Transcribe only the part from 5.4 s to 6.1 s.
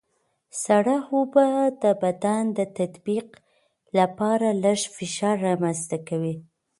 رامنځته